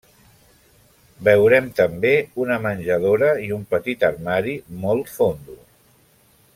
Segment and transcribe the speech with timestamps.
[1.27, 2.13] Veurem també
[2.45, 5.61] una menjadora i un petit armari, molt fondo.